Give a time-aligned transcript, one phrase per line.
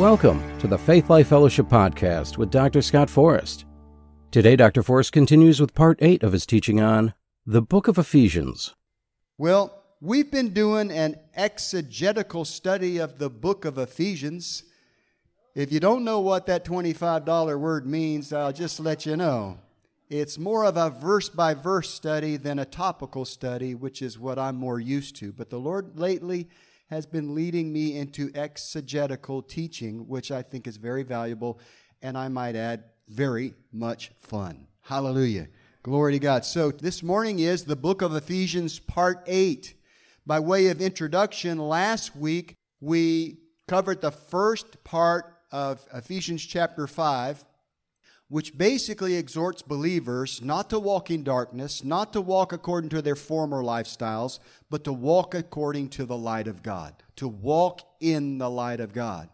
[0.00, 2.80] Welcome to the Faith Life Fellowship Podcast with Dr.
[2.80, 3.66] Scott Forrest.
[4.30, 4.82] Today, Dr.
[4.82, 7.12] Forrest continues with part 8 of his teaching on
[7.44, 8.74] the book of Ephesians.
[9.36, 14.64] Well, we've been doing an exegetical study of the book of Ephesians.
[15.54, 19.58] If you don't know what that $25 word means, I'll just let you know.
[20.08, 24.38] It's more of a verse by verse study than a topical study, which is what
[24.38, 25.30] I'm more used to.
[25.30, 26.48] But the Lord lately
[26.90, 31.60] has been leading me into exegetical teaching, which I think is very valuable,
[32.02, 34.66] and I might add, very much fun.
[34.82, 35.46] Hallelujah.
[35.84, 36.44] Glory to God.
[36.44, 39.74] So this morning is the book of Ephesians, part 8.
[40.26, 43.38] By way of introduction, last week we
[43.68, 47.44] covered the first part of Ephesians chapter 5
[48.30, 53.16] which basically exhorts believers not to walk in darkness, not to walk according to their
[53.16, 54.38] former lifestyles,
[54.70, 58.92] but to walk according to the light of God, to walk in the light of
[58.92, 59.28] God.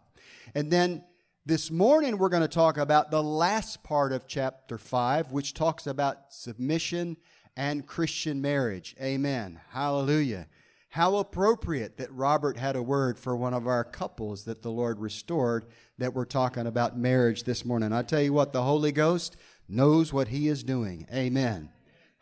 [0.55, 1.03] And then
[1.45, 5.85] this morning we're going to talk about the last part of chapter 5, which talks
[5.85, 7.17] about submission
[7.55, 8.95] and Christian marriage.
[8.99, 9.61] Amen.
[9.69, 10.47] Hallelujah.
[10.89, 14.99] How appropriate that Robert had a word for one of our couples that the Lord
[14.99, 15.65] restored
[15.97, 17.91] that we're talking about marriage this morning.
[17.91, 19.35] I tell you what, the Holy Ghost
[19.67, 21.05] knows what he is doing.
[21.13, 21.69] Amen.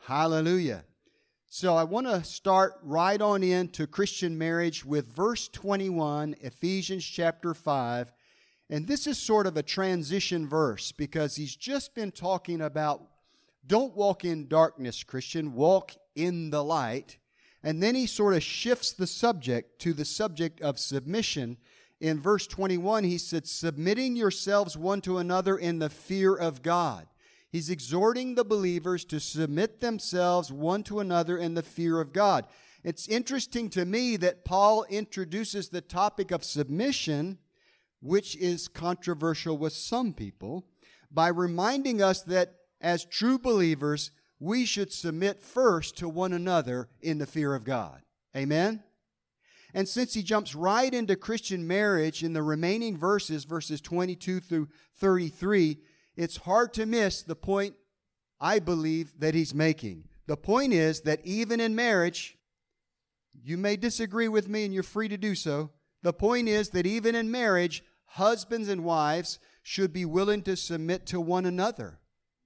[0.08, 0.84] Hallelujah.
[1.48, 7.54] So I want to start right on into Christian marriage with verse 21, Ephesians chapter
[7.54, 8.12] 5.
[8.70, 13.04] And this is sort of a transition verse because he's just been talking about
[13.66, 17.18] don't walk in darkness, Christian, walk in the light.
[17.66, 21.58] And then he sort of shifts the subject to the subject of submission.
[22.00, 27.08] In verse 21, he said, Submitting yourselves one to another in the fear of God.
[27.52, 32.46] He's exhorting the believers to submit themselves one to another in the fear of God.
[32.84, 37.40] It's interesting to me that Paul introduces the topic of submission,
[38.00, 40.68] which is controversial with some people,
[41.10, 44.12] by reminding us that as true believers,
[44.46, 48.02] we should submit first to one another in the fear of God.
[48.36, 48.84] Amen?
[49.74, 54.70] And since he jumps right into Christian marriage in the remaining verses, verses 22 through
[54.98, 55.80] 33,
[56.16, 57.74] it's hard to miss the point
[58.40, 60.08] I believe that he's making.
[60.28, 62.38] The point is that even in marriage,
[63.44, 65.72] you may disagree with me and you're free to do so.
[66.04, 71.08] The point is that even in marriage, husbands and wives should be willing to submit
[71.08, 72.00] to one another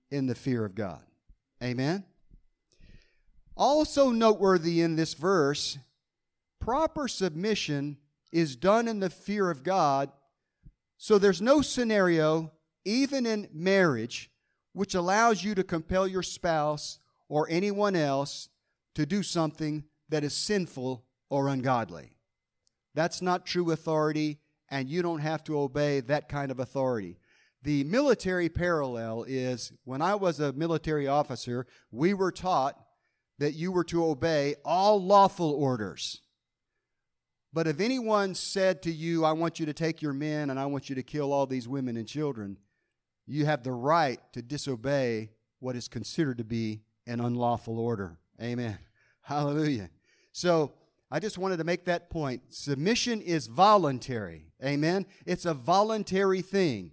[0.10, 1.04] in the fear of God.
[1.64, 2.06] Amen.
[3.56, 5.78] Also noteworthy in this verse,
[6.60, 7.98] proper submission
[8.32, 10.10] is done in the fear of God.
[10.98, 12.52] So there's no scenario,
[12.86, 14.32] even in marriage,
[14.74, 18.50] which allows you to compel your spouse or anyone else
[18.96, 22.16] to do something that is sinful or ungodly.
[22.96, 24.40] That's not true authority,
[24.70, 27.19] and you don't have to obey that kind of authority.
[27.64, 32.80] The military parallel is when I was a military officer, we were taught
[33.38, 36.22] that you were to obey all lawful orders.
[37.52, 40.68] But if anyone said to you, I want you to take your men and I
[40.68, 42.58] want you to kill all these women and children,
[43.26, 48.18] you have the right to disobey what is considered to be an unlawful order.
[48.42, 48.78] Amen.
[49.22, 49.90] Hallelujah.
[50.32, 50.74] So
[51.12, 52.42] I just wanted to make that point.
[52.50, 54.52] Submission is voluntary.
[54.64, 55.06] Amen.
[55.26, 56.92] It's a voluntary thing.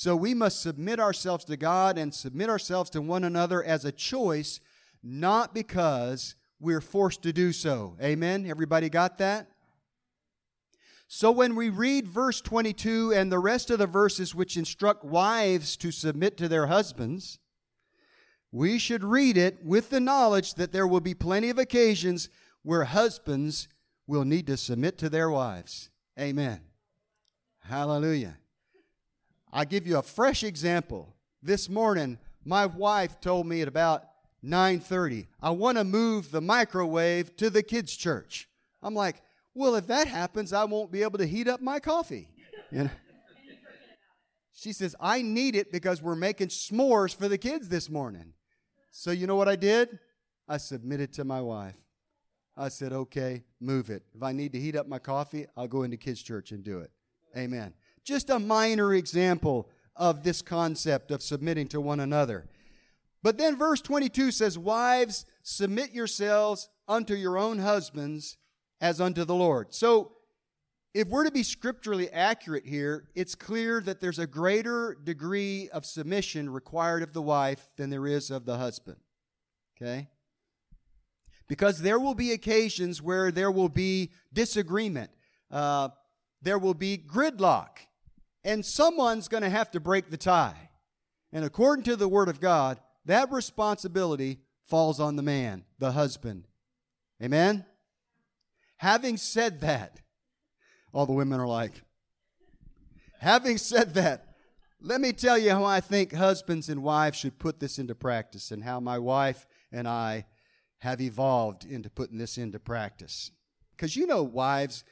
[0.00, 3.92] So we must submit ourselves to God and submit ourselves to one another as a
[3.92, 4.58] choice,
[5.02, 7.98] not because we're forced to do so.
[8.02, 8.46] Amen?
[8.46, 9.48] Everybody got that?
[11.06, 15.76] So when we read verse 22 and the rest of the verses which instruct wives
[15.76, 17.38] to submit to their husbands,
[18.50, 22.30] we should read it with the knowledge that there will be plenty of occasions
[22.62, 23.68] where husbands
[24.06, 25.90] will need to submit to their wives.
[26.18, 26.62] Amen.
[27.64, 28.38] Hallelujah.
[29.52, 31.16] I'll give you a fresh example.
[31.42, 34.04] This morning, my wife told me at about
[34.42, 38.48] 9:30, "I want to move the microwave to the kids' church."
[38.82, 39.22] I'm like,
[39.54, 42.28] "Well, if that happens, I won't be able to heat up my coffee."
[42.70, 42.90] You know?
[44.52, 48.34] She says, "I need it because we're making s'mores for the kids this morning."
[48.90, 49.98] So you know what I did?
[50.46, 51.86] I submitted to my wife.
[52.56, 54.04] I said, "Okay, move it.
[54.14, 56.80] If I need to heat up my coffee, I'll go into kids' church and do
[56.80, 56.90] it."
[57.36, 57.74] Amen.
[58.04, 62.46] Just a minor example of this concept of submitting to one another.
[63.22, 68.38] But then verse 22 says, Wives, submit yourselves unto your own husbands
[68.80, 69.74] as unto the Lord.
[69.74, 70.12] So,
[70.92, 75.86] if we're to be scripturally accurate here, it's clear that there's a greater degree of
[75.86, 78.96] submission required of the wife than there is of the husband.
[79.76, 80.08] Okay?
[81.46, 85.10] Because there will be occasions where there will be disagreement,
[85.50, 85.90] uh,
[86.42, 87.86] there will be gridlock
[88.44, 90.70] And someone's going to have to break the tie.
[91.32, 96.46] And according to the Word of God, that responsibility falls on the man, the husband.
[97.22, 97.64] Amen?
[98.78, 100.00] Having said that,
[100.92, 101.82] all the women are like,
[103.18, 104.26] having said that,
[104.80, 108.50] let me tell you how I think husbands and wives should put this into practice
[108.50, 110.24] and how my wife and I
[110.78, 113.30] have evolved into putting this into practice.
[113.76, 114.84] Because you know, wives,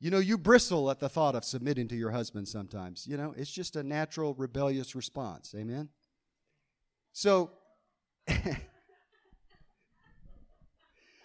[0.00, 3.06] you know, you bristle at the thought of submitting to your husband sometimes.
[3.06, 5.54] You know, it's just a natural rebellious response.
[5.54, 5.90] Amen?
[7.12, 7.50] So,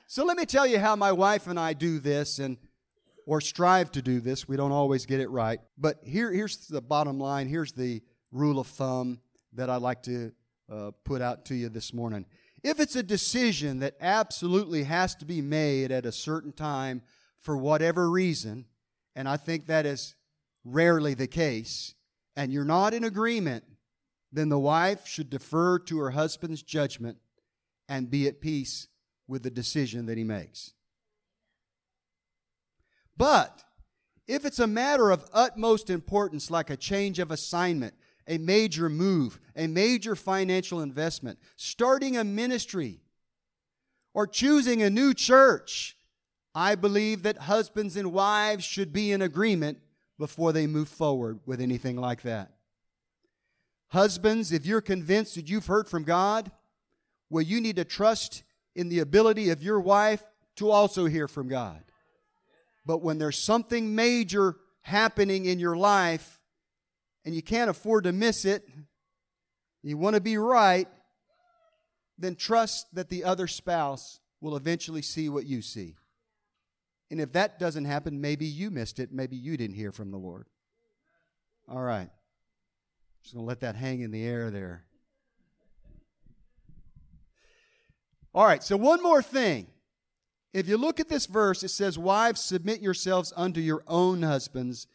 [0.07, 2.57] so let me tell you how my wife and I do this and
[3.25, 4.47] or strive to do this.
[4.47, 5.59] We don't always get it right.
[5.77, 7.47] But here, here's the bottom line.
[7.47, 8.01] Here's the
[8.31, 9.21] rule of thumb
[9.53, 10.31] that I'd like to
[10.71, 12.25] uh, put out to you this morning.
[12.61, 17.03] If it's a decision that absolutely has to be made at a certain time
[17.41, 18.65] for whatever reason,
[19.15, 20.15] and I think that is
[20.63, 21.93] rarely the case,
[22.35, 23.63] and you're not in agreement,
[24.31, 27.17] then the wife should defer to her husband's judgment
[27.87, 28.87] and be at peace
[29.27, 30.73] with the decision that he makes.
[33.15, 33.63] But
[34.27, 37.93] if it's a matter of utmost importance, like a change of assignment,
[38.27, 43.01] a major move, a major financial investment, starting a ministry,
[44.13, 45.97] or choosing a new church,
[46.55, 49.79] I believe that husbands and wives should be in agreement
[50.17, 52.51] before they move forward with anything like that.
[53.89, 56.49] Husbands, if you're convinced that you've heard from God,
[57.29, 58.43] well, you need to trust
[58.73, 60.23] in the ability of your wife
[60.55, 61.83] to also hear from God.
[62.85, 66.39] But when there's something major happening in your life,
[67.25, 68.67] and you can't afford to miss it,
[69.83, 70.87] you want to be right,
[72.17, 75.95] then trust that the other spouse will eventually see what you see.
[77.11, 79.11] And if that doesn't happen, maybe you missed it.
[79.11, 80.47] Maybe you didn't hear from the Lord.
[81.69, 82.09] All right.
[83.23, 84.85] Just going to let that hang in the air there.
[88.33, 89.67] All right, so one more thing.
[90.53, 94.87] If you look at this verse, it says, Wives, submit yourselves unto your own husbands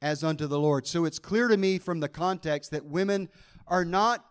[0.00, 0.86] as unto the Lord.
[0.86, 3.28] So it's clear to me from the context that women
[3.66, 4.24] are not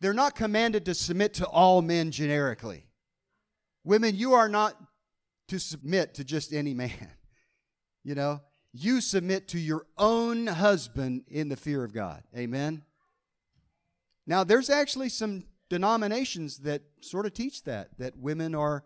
[0.00, 2.86] they're not commanded to submit to all men generically.
[3.84, 4.76] Women, you are not
[5.48, 7.08] to submit to just any man.
[8.04, 8.40] You know,
[8.72, 12.22] you submit to your own husband in the fear of God.
[12.34, 12.84] Amen.
[14.26, 18.84] Now, there's actually some denominations that sort of teach that that women are,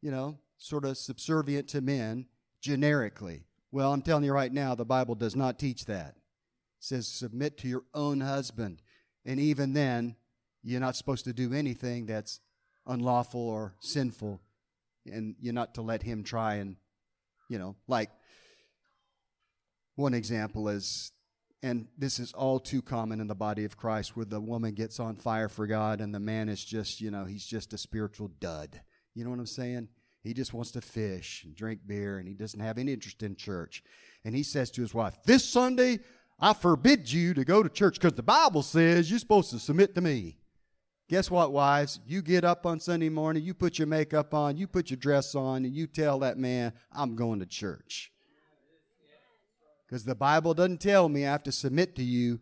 [0.00, 2.26] you know, sort of subservient to men
[2.62, 3.44] generically.
[3.70, 6.14] Well, I'm telling you right now, the Bible does not teach that.
[6.16, 8.82] It says, submit to your own husband.
[9.24, 10.16] And even then,
[10.62, 12.40] you're not supposed to do anything that's
[12.86, 14.40] unlawful or sinful.
[15.06, 16.76] And you're not to let him try and,
[17.48, 18.10] you know, like
[19.96, 21.12] one example is,
[21.62, 24.98] and this is all too common in the body of Christ, where the woman gets
[24.98, 28.28] on fire for God and the man is just, you know, he's just a spiritual
[28.40, 28.80] dud.
[29.14, 29.88] You know what I'm saying?
[30.22, 33.36] He just wants to fish and drink beer and he doesn't have any interest in
[33.36, 33.82] church.
[34.24, 36.00] And he says to his wife, This Sunday,
[36.38, 39.94] I forbid you to go to church because the Bible says you're supposed to submit
[39.94, 40.38] to me.
[41.08, 42.00] Guess what, wives?
[42.06, 45.34] You get up on Sunday morning, you put your makeup on, you put your dress
[45.34, 48.12] on, and you tell that man, I'm going to church.
[49.86, 52.40] Because the Bible doesn't tell me I have to submit to you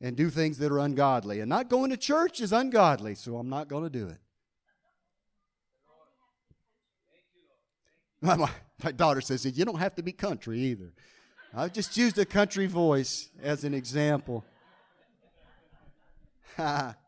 [0.00, 1.40] and do things that are ungodly.
[1.40, 4.18] And not going to church is ungodly, so I'm not going to do it.
[8.20, 8.36] My,
[8.82, 10.92] my daughter says, You don't have to be country either.
[11.54, 14.44] I just used a country voice as an example.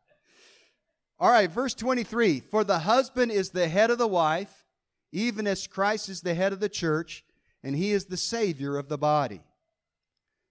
[1.20, 4.64] All right, verse 23 For the husband is the head of the wife,
[5.12, 7.26] even as Christ is the head of the church,
[7.62, 9.42] and he is the Savior of the body.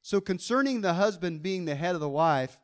[0.03, 2.59] So, concerning the husband being the head of the wife,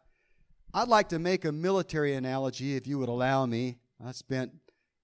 [0.72, 3.78] I'd like to make a military analogy, if you would allow me.
[4.06, 4.52] I spent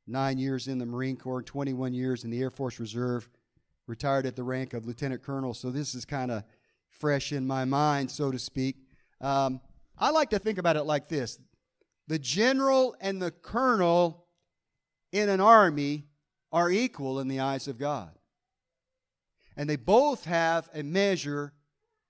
[0.06, 3.28] nine years in the Marine Corps, 21 years in the Air Force Reserve,
[3.88, 5.56] retired at the rank of lieutenant colonel.
[5.56, 6.44] So this is kind of
[6.90, 8.76] fresh in my mind, so to speak.
[9.20, 9.60] Um,
[9.98, 11.40] I like to think about it like this
[12.08, 14.26] the general and the colonel
[15.12, 16.08] in an army
[16.52, 18.12] are equal in the eyes of God.
[19.56, 21.54] And they both have a measure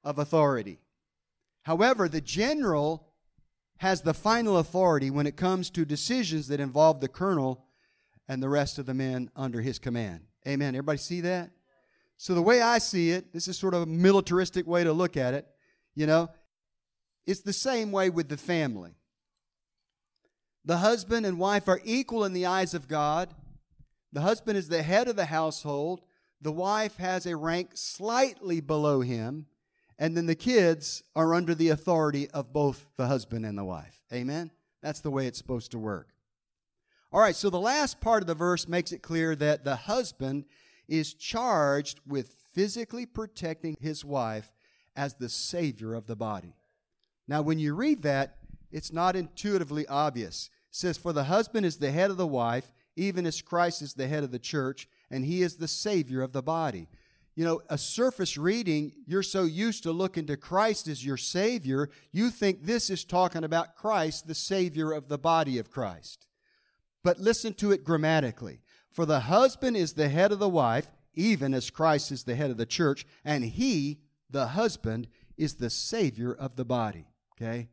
[0.03, 0.79] of authority.
[1.63, 3.07] However, the general
[3.77, 7.65] has the final authority when it comes to decisions that involve the colonel
[8.27, 10.21] and the rest of the men under his command.
[10.48, 10.75] Amen.
[10.75, 11.51] Everybody see that?
[12.17, 15.17] So, the way I see it, this is sort of a militaristic way to look
[15.17, 15.48] at it,
[15.95, 16.29] you know,
[17.25, 18.95] it's the same way with the family.
[20.63, 23.34] The husband and wife are equal in the eyes of God.
[24.13, 26.01] The husband is the head of the household.
[26.39, 29.48] The wife has a rank slightly below him.
[30.01, 34.01] and then the kids are under the authority of both the husband and the wife.
[34.12, 34.50] Amen?
[34.82, 36.10] That's the way it's supposed to work.
[37.13, 40.46] All right, so the last part of the verse makes it clear that the husband
[40.88, 44.51] is charged with physically protecting his wife
[44.96, 46.56] as the savior of the body.
[47.27, 48.38] Now, when you read that,
[48.71, 50.49] it's not intuitively obvious.
[50.69, 53.93] It says, For the husband is the head of the wife, even as Christ is
[53.93, 56.87] the head of the church, and he is the savior of the body.
[57.35, 61.89] You know, a surface reading, you're so used to looking to Christ as your savior,
[62.11, 66.27] you think this is talking about Christ, the savior of the body of Christ.
[67.03, 68.61] But listen to it grammatically.
[68.91, 72.51] For the husband is the head of the wife, even as Christ is the head
[72.51, 73.99] of the church, and he,
[74.29, 77.07] the husband, is the savior of the body.
[77.33, 77.69] Okay?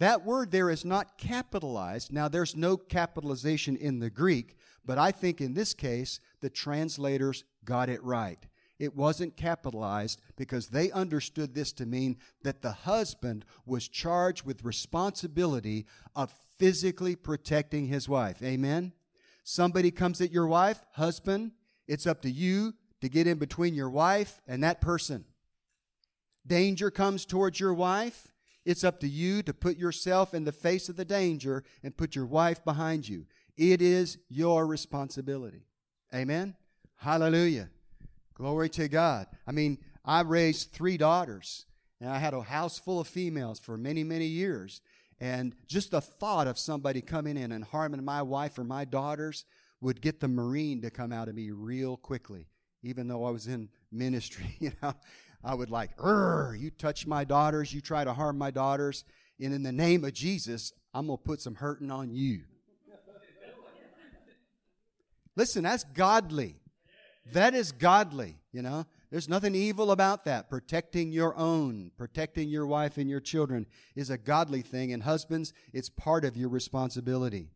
[0.00, 2.10] That word there is not capitalized.
[2.10, 7.44] Now, there's no capitalization in the Greek, but I think in this case, the translators
[7.66, 8.38] got it right.
[8.78, 14.64] It wasn't capitalized because they understood this to mean that the husband was charged with
[14.64, 15.84] responsibility
[16.16, 18.42] of physically protecting his wife.
[18.42, 18.94] Amen?
[19.44, 21.52] Somebody comes at your wife, husband,
[21.86, 25.26] it's up to you to get in between your wife and that person.
[26.46, 28.29] Danger comes towards your wife,
[28.64, 32.14] it's up to you to put yourself in the face of the danger and put
[32.14, 33.26] your wife behind you.
[33.56, 35.64] It is your responsibility.
[36.14, 36.56] Amen?
[36.96, 37.70] Hallelujah.
[38.34, 39.26] Glory to God.
[39.46, 41.66] I mean, I raised three daughters,
[42.00, 44.80] and I had a house full of females for many, many years.
[45.20, 49.44] And just the thought of somebody coming in and harming my wife or my daughters
[49.80, 52.46] would get the Marine to come out of me real quickly.
[52.82, 54.94] Even though I was in ministry, you know,
[55.42, 59.04] I would like, you touch my daughters, you try to harm my daughters,
[59.40, 62.42] and in the name of Jesus, I'm going to put some hurting on you.
[65.36, 66.56] Listen, that's godly.
[67.32, 68.84] That is godly, you know.
[69.10, 70.50] There's nothing evil about that.
[70.50, 73.66] Protecting your own, protecting your wife and your children
[73.96, 74.92] is a godly thing.
[74.92, 77.50] And husbands, it's part of your responsibility.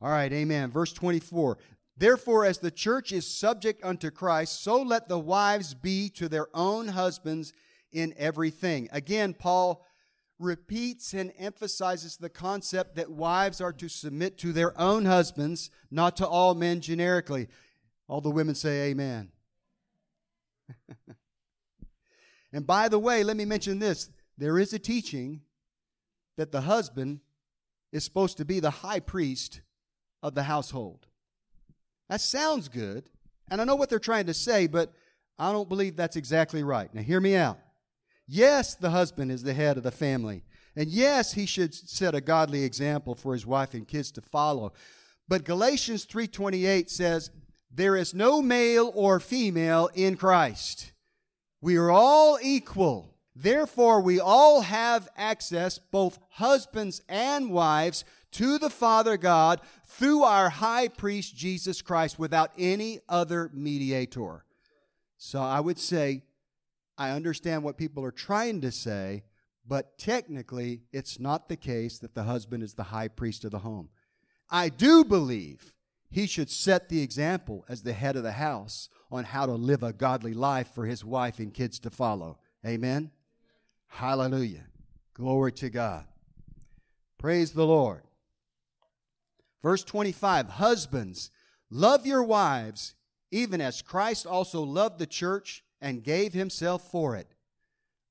[0.00, 0.70] All right, amen.
[0.70, 1.58] Verse 24.
[1.98, 6.46] Therefore, as the church is subject unto Christ, so let the wives be to their
[6.54, 7.52] own husbands
[7.90, 8.88] in everything.
[8.92, 9.84] Again, Paul
[10.38, 16.16] repeats and emphasizes the concept that wives are to submit to their own husbands, not
[16.18, 17.48] to all men generically.
[18.06, 19.32] All the women say amen.
[22.52, 25.40] and by the way, let me mention this there is a teaching
[26.36, 27.18] that the husband
[27.90, 29.62] is supposed to be the high priest
[30.22, 31.07] of the household.
[32.08, 33.04] That sounds good,
[33.50, 34.92] and I know what they're trying to say, but
[35.38, 36.92] I don't believe that's exactly right.
[36.94, 37.58] Now, hear me out.
[38.26, 40.42] Yes, the husband is the head of the family.
[40.76, 44.72] And yes, he should set a godly example for his wife and kids to follow.
[45.26, 47.30] But Galatians 3:28 says,
[47.70, 50.92] there is no male or female in Christ.
[51.60, 53.14] We are all equal.
[53.36, 60.50] Therefore, we all have access, both husbands and wives, to the Father God through our
[60.50, 64.44] high priest Jesus Christ without any other mediator.
[65.16, 66.22] So I would say,
[66.96, 69.24] I understand what people are trying to say,
[69.66, 73.58] but technically, it's not the case that the husband is the high priest of the
[73.58, 73.90] home.
[74.50, 75.74] I do believe
[76.10, 79.82] he should set the example as the head of the house on how to live
[79.82, 82.38] a godly life for his wife and kids to follow.
[82.66, 83.10] Amen.
[83.88, 84.66] Hallelujah.
[85.14, 86.06] Glory to God.
[87.18, 88.02] Praise the Lord.
[89.62, 91.30] Verse 25 Husbands,
[91.70, 92.94] love your wives,
[93.30, 97.34] even as Christ also loved the church and gave himself for it.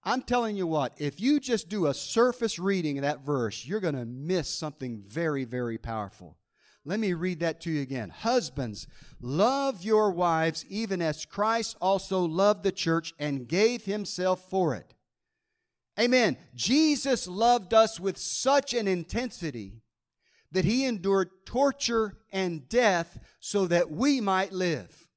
[0.04, 3.82] I'm telling you what, if you just do a surface reading of that verse, you're
[3.82, 6.38] going to miss something very, very powerful.
[6.86, 8.10] Let me read that to you again.
[8.10, 8.88] Husbands,
[9.20, 14.94] love your wives even as Christ also loved the church and gave himself for it.
[16.00, 16.38] Amen.
[16.56, 19.82] Jesus loved us with such an intensity
[20.52, 25.08] that he endured torture and death so that we might live.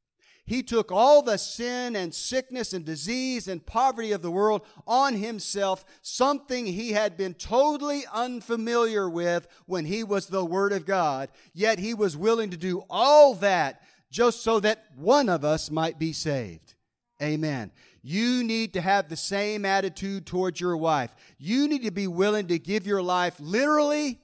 [0.51, 5.15] He took all the sin and sickness and disease and poverty of the world on
[5.15, 11.29] himself, something he had been totally unfamiliar with when he was the Word of God.
[11.55, 16.01] Yet he was willing to do all that just so that one of us might
[16.01, 16.75] be saved.
[17.23, 17.71] Amen.
[18.03, 21.15] You need to have the same attitude towards your wife.
[21.39, 24.19] You need to be willing to give your life literally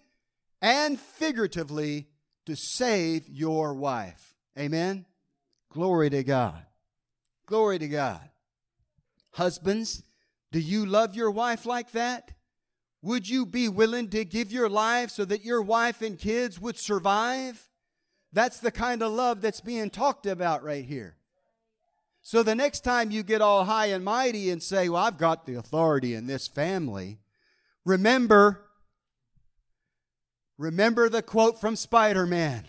[0.61, 2.09] and figuratively
[2.47, 4.35] to save your wife.
[4.59, 5.07] Amen.
[5.71, 6.65] Glory to God.
[7.47, 8.31] Glory to God.
[9.33, 10.03] Husbands,
[10.51, 12.33] do you love your wife like that?
[13.03, 16.79] Would you be willing to give your life so that your wife and kids would
[16.79, 17.69] survive?
[18.33, 21.17] That's the kind of love that's being talked about right here.
[22.23, 25.47] So the next time you get all high and mighty and say, Well, I've got
[25.47, 27.21] the authority in this family,
[27.85, 28.66] remember,
[30.59, 32.67] remember the quote from Spider Man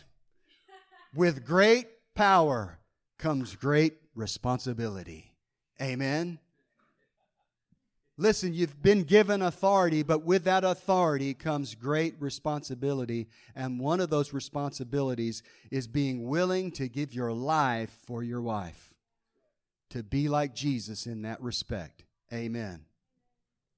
[1.15, 2.79] with great power
[3.17, 5.33] comes great responsibility.
[5.81, 6.39] Amen.
[8.19, 13.27] Listen, you've been given authority, but with that authority comes great responsibility.
[13.55, 18.95] And one of those responsibilities is being willing to give your life for your wife,
[19.91, 22.05] to be like Jesus in that respect.
[22.33, 22.85] Amen.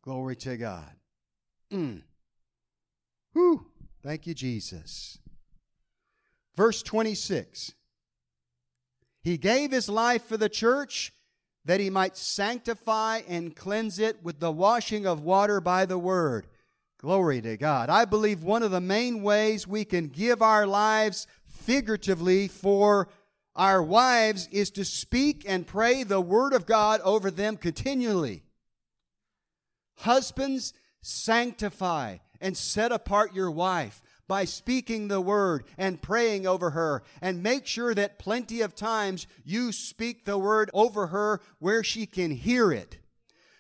[0.02, 0.92] Glory to God.
[1.70, 2.04] Mm.
[3.34, 3.69] Whew.
[4.02, 5.20] Thank you, Jesus.
[6.56, 7.74] Verse 26
[9.22, 11.14] He gave his life for the church
[11.66, 16.48] that he might sanctify and cleanse it with the washing of water by the word.
[17.00, 17.90] Glory to God.
[17.90, 23.08] I believe one of the main ways we can give our lives figuratively for
[23.56, 28.44] our wives is to speak and pray the word of God over them continually.
[29.98, 37.04] Husbands, sanctify and set apart your wife by speaking the word and praying over her.
[37.22, 42.06] And make sure that plenty of times you speak the word over her where she
[42.06, 43.00] can hear it.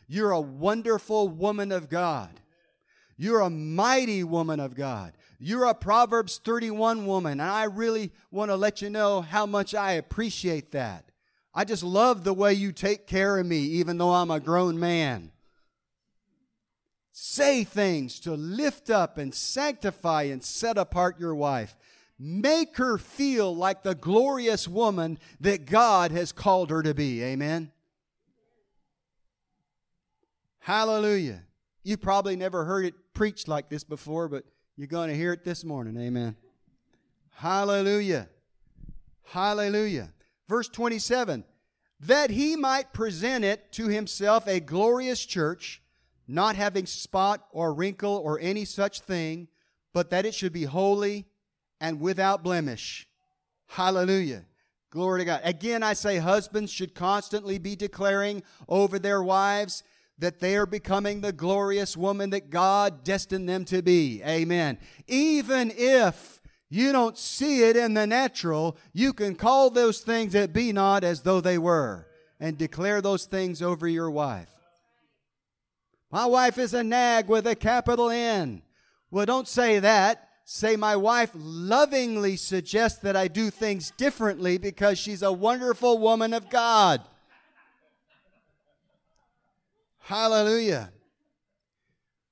[0.07, 2.39] You're a wonderful woman of God.
[3.17, 5.13] You're a mighty woman of God.
[5.39, 7.33] You're a Proverbs 31 woman.
[7.33, 11.05] And I really want to let you know how much I appreciate that.
[11.53, 14.79] I just love the way you take care of me, even though I'm a grown
[14.79, 15.31] man.
[17.21, 21.75] Say things to lift up and sanctify and set apart your wife.
[22.17, 27.21] Make her feel like the glorious woman that God has called her to be.
[27.21, 27.73] Amen.
[30.59, 31.43] Hallelujah.
[31.83, 34.45] You probably never heard it preached like this before, but
[34.77, 36.01] you're going to hear it this morning.
[36.01, 36.38] Amen.
[37.31, 38.29] Hallelujah.
[39.25, 40.13] Hallelujah.
[40.47, 41.43] Verse 27
[41.99, 45.82] that he might present it to himself a glorious church
[46.29, 49.47] not having spot or wrinkle or any such thing,
[49.93, 51.25] but that it should be holy
[51.81, 53.07] and without blemish.
[53.65, 54.45] Hallelujah.
[54.91, 55.41] Glory to God.
[55.43, 59.83] Again, I say husbands should constantly be declaring over their wives
[60.19, 64.21] that they are becoming the glorious woman that God destined them to be.
[64.23, 64.77] Amen.
[65.07, 70.53] Even if you don't see it in the natural, you can call those things that
[70.53, 72.07] be not as though they were
[72.39, 74.59] and declare those things over your wife.
[76.12, 78.63] My wife is a nag with a capital N.
[79.12, 80.30] Well, don't say that.
[80.43, 86.34] Say, my wife lovingly suggests that I do things differently because she's a wonderful woman
[86.34, 87.02] of God.
[90.00, 90.91] Hallelujah.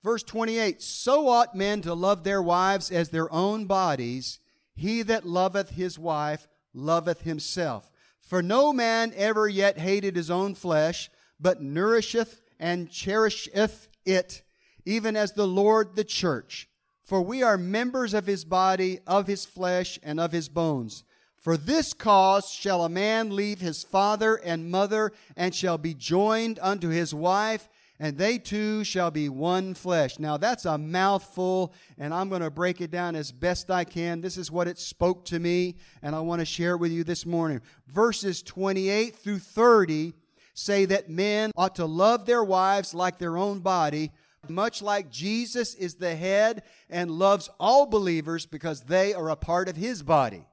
[0.03, 4.39] Verse 28 So ought men to love their wives as their own bodies.
[4.73, 7.91] He that loveth his wife loveth himself.
[8.19, 14.43] For no man ever yet hated his own flesh, but nourisheth and cherisheth it,
[14.85, 16.69] even as the Lord the church.
[17.03, 21.03] For we are members of his body, of his flesh, and of his bones.
[21.37, 26.59] For this cause shall a man leave his father and mother, and shall be joined
[26.61, 30.19] unto his wife, and they two shall be one flesh.
[30.19, 34.19] Now that's a mouthful, and I'm going to break it down as best I can.
[34.19, 37.03] This is what it spoke to me, and I want to share it with you
[37.03, 37.61] this morning.
[37.87, 40.13] Verses 28 through 30
[40.57, 44.11] say that men ought to love their wives like their own body,
[44.49, 49.69] much like Jesus is the head and loves all believers because they are a part
[49.69, 50.47] of his body.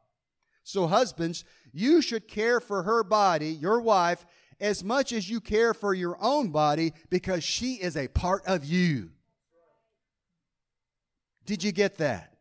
[0.63, 4.27] So, husbands, you should care for her body, your wife,
[4.61, 8.65] as much as you care for your own body because she is a part of
[8.65, 9.11] you.
[11.47, 12.37] Did you get that?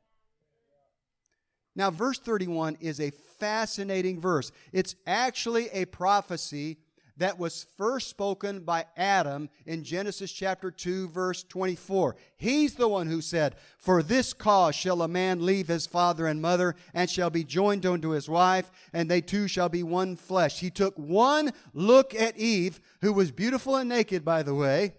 [1.76, 4.52] Now, verse 31 is a fascinating verse.
[4.72, 6.78] It's actually a prophecy
[7.18, 12.16] that was first spoken by Adam in Genesis chapter 2, verse 24.
[12.38, 16.42] He's the one who said, For this cause shall a man leave his father and
[16.42, 20.60] mother, and shall be joined unto his wife, and they two shall be one flesh.
[20.60, 24.96] He took one look at Eve, who was beautiful and naked, by the way,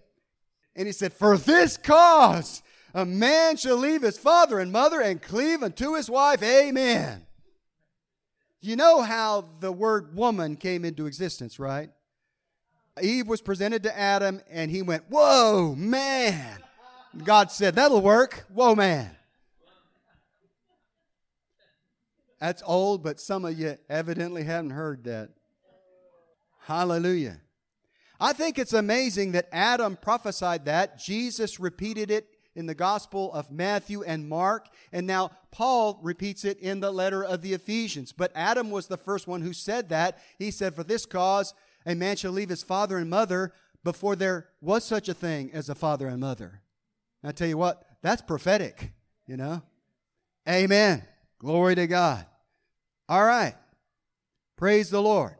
[0.75, 5.21] and he said, For this cause a man shall leave his father and mother and
[5.21, 6.41] cleave unto his wife.
[6.41, 7.25] Amen.
[8.61, 11.89] You know how the word woman came into existence, right?
[13.01, 16.59] Eve was presented to Adam, and he went, Whoa, man.
[17.23, 18.45] God said, That'll work.
[18.53, 19.15] Whoa, man.
[22.39, 25.29] That's old, but some of you evidently haven't heard that.
[26.59, 27.41] Hallelujah.
[28.19, 30.97] I think it's amazing that Adam prophesied that.
[30.97, 36.57] Jesus repeated it in the Gospel of Matthew and Mark, and now Paul repeats it
[36.59, 38.13] in the letter of the Ephesians.
[38.13, 40.19] But Adam was the first one who said that.
[40.39, 41.53] He said, For this cause
[41.85, 45.69] A man shall leave his father and mother before there was such a thing as
[45.69, 46.61] a father and mother.
[47.21, 48.91] And I tell you what, that's prophetic,
[49.27, 49.61] you know?
[50.47, 51.03] Amen.
[51.39, 52.25] Glory to God.
[53.07, 53.55] All right.
[54.57, 55.35] Praise the Lord.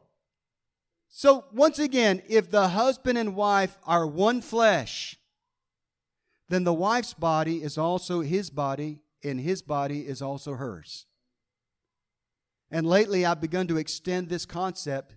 [1.08, 5.16] So, once again, if the husband and wife are one flesh,
[6.50, 11.06] then the wife's body is also his body, and his body is also hers.
[12.70, 15.16] And lately, I've begun to extend this concept,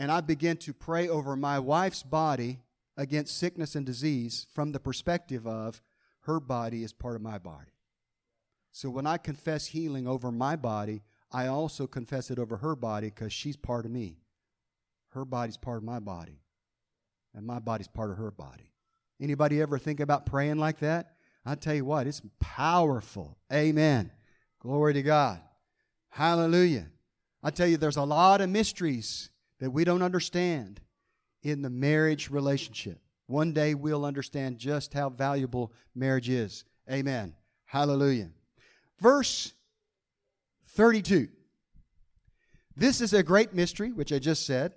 [0.00, 2.60] and I begin to pray over my wife's body
[2.96, 5.82] against sickness and disease from the perspective of
[6.20, 7.74] her body is part of my body.
[8.72, 13.08] So when I confess healing over my body, I also confess it over her body
[13.08, 14.16] because she's part of me.
[15.10, 16.40] Her body's part of my body,
[17.34, 18.72] and my body's part of her body.
[19.20, 21.16] Anybody ever think about praying like that?
[21.44, 23.36] I tell you what, it's powerful.
[23.52, 24.12] Amen.
[24.60, 25.42] Glory to God.
[26.08, 26.86] Hallelujah.
[27.42, 29.28] I tell you, there's a lot of mysteries
[29.60, 30.80] that we don't understand
[31.42, 32.98] in the marriage relationship.
[33.26, 36.64] One day we'll understand just how valuable marriage is.
[36.90, 37.34] Amen.
[37.66, 38.30] Hallelujah.
[38.98, 39.52] Verse
[40.70, 41.28] 32.
[42.76, 44.72] This is a great mystery, which I just said,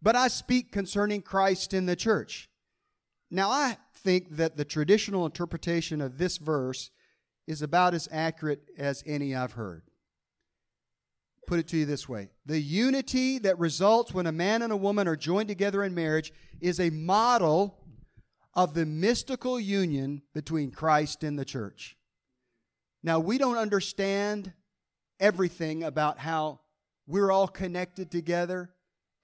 [0.00, 2.48] but I speak concerning Christ in the church.
[3.30, 6.90] Now, I think that the traditional interpretation of this verse
[7.46, 9.82] is about as accurate as any I've heard.
[11.48, 14.76] Put it to you this way The unity that results when a man and a
[14.76, 16.30] woman are joined together in marriage
[16.60, 17.78] is a model
[18.52, 21.96] of the mystical union between Christ and the church.
[23.02, 24.52] Now, we don't understand
[25.18, 26.60] everything about how
[27.06, 28.68] we're all connected together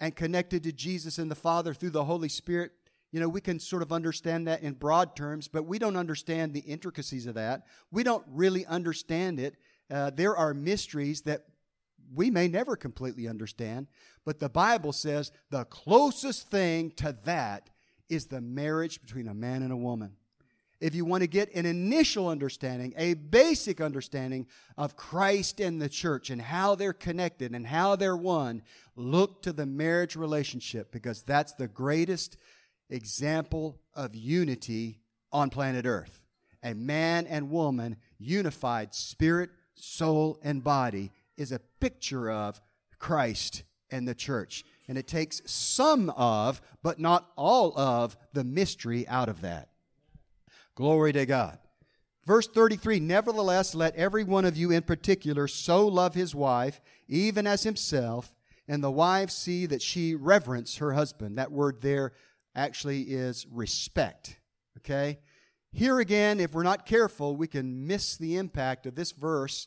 [0.01, 2.73] and connected to Jesus and the Father through the Holy Spirit.
[3.13, 6.55] You know, we can sort of understand that in broad terms, but we don't understand
[6.55, 7.67] the intricacies of that.
[7.91, 9.57] We don't really understand it.
[9.91, 11.45] Uh, there are mysteries that
[12.15, 13.89] we may never completely understand,
[14.25, 17.71] but the Bible says the closest thing to that
[18.09, 20.17] is the marriage between a man and a woman
[20.85, 24.47] if you want to get an initial understanding, a basic understanding
[24.77, 28.61] of Christ and the church and how they're connected and how they're one,
[28.95, 32.37] look to the marriage relationship because that's the greatest
[32.91, 35.01] example of unity
[35.33, 36.21] on planet Earth.
[36.63, 42.61] A man and woman unified spirit, soul, and body is a picture of
[42.99, 44.65] Christ and the church.
[44.89, 49.69] And it takes some of, but not all of, the mystery out of that.
[50.75, 51.59] Glory to God.
[52.27, 57.47] Verse 33 Nevertheless, let every one of you in particular so love his wife, even
[57.47, 58.35] as himself,
[58.67, 61.39] and the wife see that she reverence her husband.
[61.39, 62.13] That word there
[62.55, 64.39] actually is respect.
[64.79, 65.19] Okay?
[65.73, 69.67] Here again, if we're not careful, we can miss the impact of this verse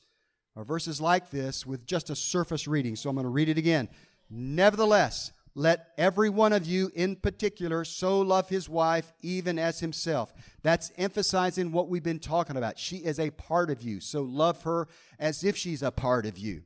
[0.57, 2.95] or verses like this with just a surface reading.
[2.95, 3.87] So I'm going to read it again.
[4.27, 10.33] Nevertheless, let every one of you in particular so love his wife even as himself.
[10.63, 12.79] That's emphasizing what we've been talking about.
[12.79, 14.87] She is a part of you, so love her
[15.19, 16.63] as if she's a part of you.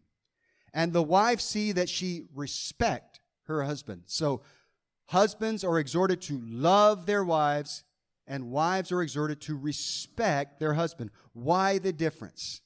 [0.74, 4.04] And the wife see that she respect her husband.
[4.06, 4.42] So
[5.08, 7.84] husbands are exhorted to love their wives
[8.26, 11.12] and wives are exhorted to respect their husband.
[11.34, 12.62] Why the difference?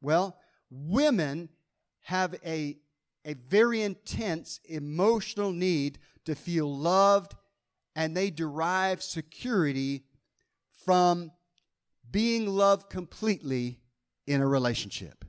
[0.00, 0.38] Well,
[0.70, 1.48] women
[2.02, 2.78] have a
[3.26, 7.34] a very intense emotional need to feel loved,
[7.96, 10.04] and they derive security
[10.84, 11.32] from
[12.08, 13.80] being loved completely
[14.26, 15.24] in a relationship.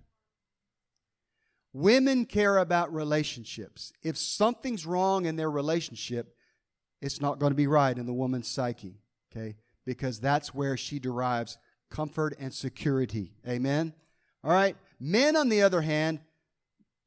[1.73, 3.91] Women care about relationships.
[4.03, 6.35] If something's wrong in their relationship,
[7.01, 9.01] it's not going to be right in the woman's psyche,
[9.31, 9.55] okay?
[9.85, 11.57] Because that's where she derives
[11.89, 13.33] comfort and security.
[13.47, 13.93] Amen?
[14.47, 14.77] All right?
[14.97, 16.21] Men, on the other hand,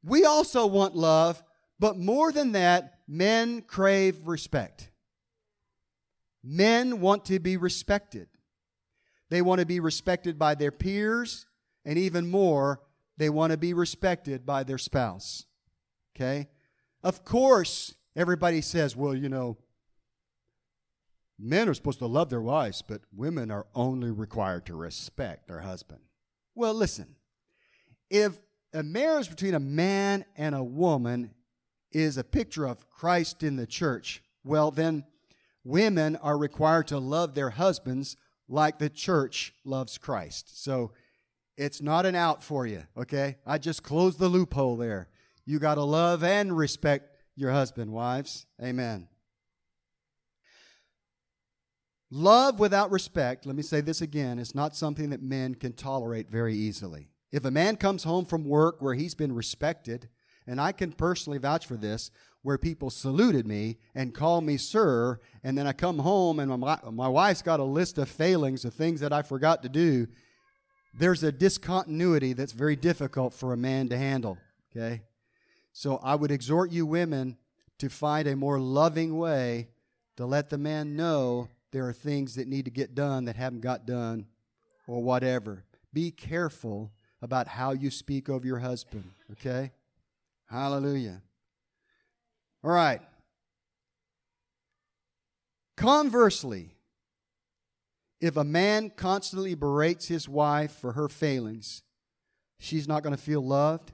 [0.03, 1.41] we also want love,
[1.79, 4.91] but more than that, men crave respect.
[6.43, 8.27] Men want to be respected.
[9.29, 11.47] They want to be respected by their peers,
[11.83, 12.79] and even more,
[13.17, 15.47] they want to be respected by their spouse.
[16.15, 16.47] Okay?
[17.03, 19.57] Of course, everybody says, well, you know,
[21.39, 25.61] men are supposed to love their wives, but women are only required to respect their
[25.61, 26.01] husband.
[26.53, 27.15] Well, listen,
[28.11, 28.39] if
[28.73, 31.31] a marriage between a man and a woman
[31.91, 35.05] is a picture of Christ in the church, well, then
[35.63, 38.17] women are required to love their husbands
[38.49, 40.61] like the church loves Christ.
[40.63, 40.91] So
[41.57, 43.37] it's not an out for you, okay?
[43.45, 45.07] I just closed the loophole there.
[45.45, 48.45] You got to love and respect your husband, wives.
[48.61, 49.07] Amen.
[52.09, 56.29] Love without respect, let me say this again, is not something that men can tolerate
[56.29, 57.10] very easily.
[57.31, 60.09] If a man comes home from work where he's been respected
[60.47, 65.19] And I can personally vouch for this where people saluted me and called me sir,
[65.43, 68.73] and then I come home and my, my wife's got a list of failings of
[68.73, 70.07] things that I forgot to do.
[70.93, 74.39] There's a discontinuity that's very difficult for a man to handle,
[74.75, 75.03] okay?
[75.71, 77.37] So I would exhort you women
[77.77, 79.69] to find a more loving way
[80.17, 83.61] to let the man know there are things that need to get done that haven't
[83.61, 84.25] got done
[84.87, 85.63] or whatever.
[85.93, 89.71] Be careful about how you speak of your husband, okay?
[90.49, 91.21] Hallelujah.
[92.63, 93.01] All right.
[95.77, 96.75] Conversely,
[98.19, 101.83] if a man constantly berates his wife for her failings,
[102.59, 103.91] she's not going to feel loved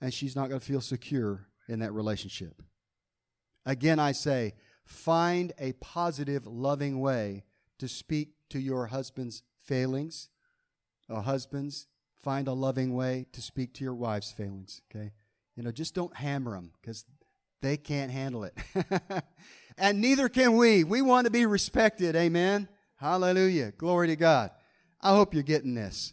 [0.00, 2.62] and she's not going to feel secure in that relationship.
[3.66, 7.44] Again, I say, find a positive, loving way
[7.78, 10.28] to speak to your husband's failings.
[11.08, 11.88] a husbands,
[12.22, 15.12] find a loving way to speak to your wife's failings, okay?
[15.56, 17.04] You know, just don't hammer them because
[17.62, 18.54] they can't handle it.
[19.78, 20.84] and neither can we.
[20.84, 22.14] We want to be respected.
[22.14, 22.68] Amen.
[22.96, 23.72] Hallelujah.
[23.72, 24.50] Glory to God.
[25.00, 26.12] I hope you're getting this.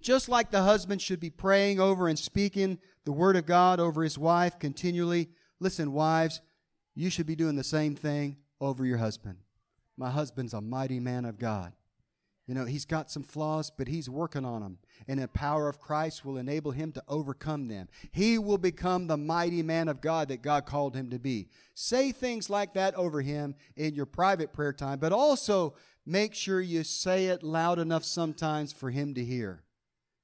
[0.00, 4.02] Just like the husband should be praying over and speaking the word of God over
[4.02, 6.40] his wife continually, listen, wives,
[6.94, 9.38] you should be doing the same thing over your husband.
[9.96, 11.72] My husband's a mighty man of God.
[12.48, 14.78] You know, he's got some flaws, but he's working on them.
[15.06, 17.88] And the power of Christ will enable him to overcome them.
[18.10, 21.50] He will become the mighty man of God that God called him to be.
[21.74, 25.74] Say things like that over him in your private prayer time, but also
[26.06, 29.62] make sure you say it loud enough sometimes for him to hear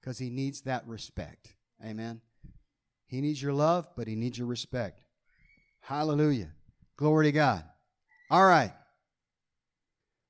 [0.01, 1.55] because he needs that respect.
[1.85, 2.23] Amen.
[3.07, 5.03] He needs your love, but he needs your respect.
[5.83, 6.53] Hallelujah.
[6.97, 7.65] Glory to God.
[8.31, 8.73] All right.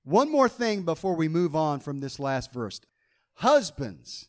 [0.04, 2.80] One more thing before we move on from this last verse.
[3.36, 4.28] Husbands,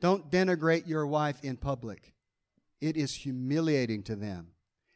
[0.00, 2.14] don't denigrate your wife in public.
[2.80, 4.48] It is humiliating to them.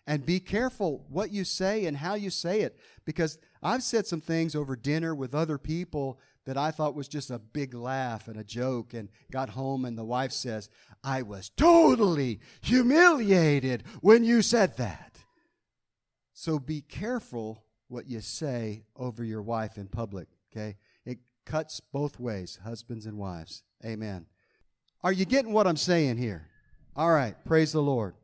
[0.07, 4.21] And be careful what you say and how you say it because I've said some
[4.21, 8.39] things over dinner with other people that I thought was just a big laugh and
[8.39, 10.69] a joke and got home and the wife says,
[11.03, 15.19] I was totally humiliated when you said that.
[16.33, 20.77] So be careful what you say over your wife in public, okay?
[21.05, 23.63] It cuts both ways, husbands and wives.
[23.85, 24.27] Amen.
[25.03, 26.49] Are you getting what I'm saying here?
[26.97, 28.15] All right, praise the Lord.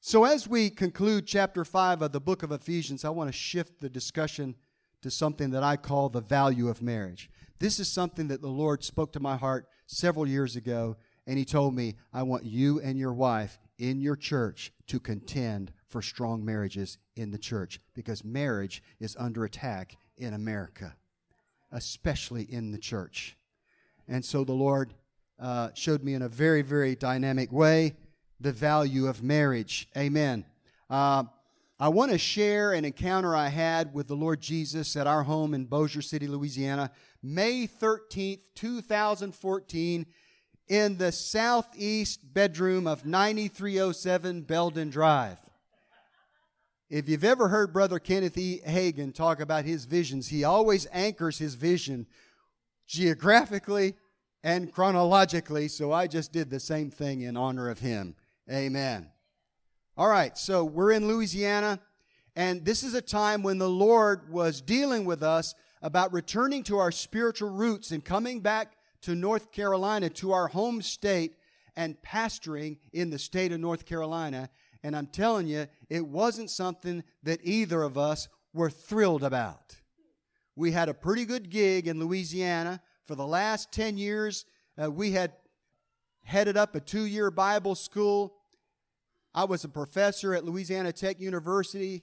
[0.00, 3.80] So, as we conclude chapter 5 of the book of Ephesians, I want to shift
[3.80, 4.56] the discussion
[5.02, 7.30] to something that I call the value of marriage.
[7.58, 10.96] This is something that the Lord spoke to my heart several years ago,
[11.26, 15.72] and He told me, I want you and your wife in your church to contend
[15.92, 20.96] for strong marriages in the church because marriage is under attack in America,
[21.70, 23.36] especially in the church.
[24.08, 24.94] And so the Lord
[25.38, 27.94] uh, showed me in a very, very dynamic way
[28.40, 29.86] the value of marriage.
[29.96, 30.44] Amen.
[30.90, 31.24] Uh,
[31.78, 35.52] I want to share an encounter I had with the Lord Jesus at our home
[35.52, 36.90] in Bossier City, Louisiana,
[37.22, 40.06] May 13th, 2014
[40.68, 45.38] in the southeast bedroom of 9307 Belden Drive.
[46.92, 48.60] If you've ever heard Brother Kenneth E.
[48.66, 52.06] Hagin talk about his visions, he always anchors his vision
[52.86, 53.94] geographically
[54.44, 58.14] and chronologically, so I just did the same thing in honor of him.
[58.52, 59.08] Amen.
[59.96, 61.80] All right, so we're in Louisiana,
[62.36, 66.76] and this is a time when the Lord was dealing with us about returning to
[66.76, 71.36] our spiritual roots and coming back to North Carolina, to our home state,
[71.74, 74.50] and pastoring in the state of North Carolina
[74.82, 79.76] and I'm telling you, it wasn't something that either of us were thrilled about.
[80.56, 82.82] We had a pretty good gig in Louisiana.
[83.06, 84.44] For the last 10 years,
[84.82, 85.32] uh, we had
[86.24, 88.34] headed up a two year Bible school.
[89.34, 92.02] I was a professor at Louisiana Tech University.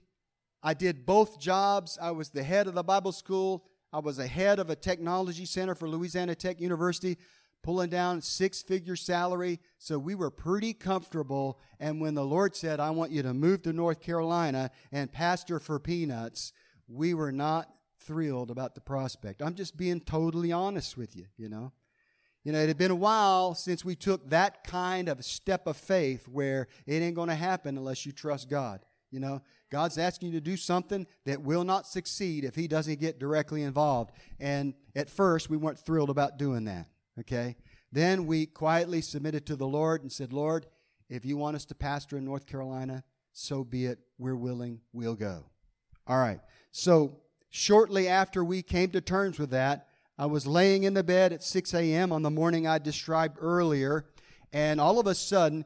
[0.63, 1.98] I did both jobs.
[2.02, 3.65] I was the head of the Bible school.
[3.94, 7.18] I was the head of a technology center for Louisiana Tech University
[7.62, 9.60] pulling down six figure salary.
[9.78, 11.60] So we were pretty comfortable.
[11.80, 15.60] And when the Lord said, I want you to move to North Carolina and pastor
[15.60, 16.54] for peanuts,
[16.88, 17.69] we were not
[18.00, 19.41] thrilled about the prospect.
[19.41, 21.72] I'm just being totally honest with you, you know.
[22.43, 25.76] You know, it had been a while since we took that kind of step of
[25.76, 28.80] faith where it ain't going to happen unless you trust God.
[29.12, 29.41] You know,
[29.72, 33.63] God's asking you to do something that will not succeed if He doesn't get directly
[33.63, 34.12] involved.
[34.39, 36.88] And at first, we weren't thrilled about doing that.
[37.19, 37.55] Okay?
[37.91, 40.67] Then we quietly submitted to the Lord and said, Lord,
[41.10, 43.99] if you want us to pastor in North Carolina, so be it.
[44.17, 44.82] We're willing.
[44.93, 45.45] We'll go.
[46.05, 46.39] All right.
[46.71, 47.17] So
[47.49, 51.43] shortly after we came to terms with that, I was laying in the bed at
[51.43, 52.12] 6 a.m.
[52.12, 54.05] on the morning I described earlier,
[54.51, 55.63] And all of a sudden,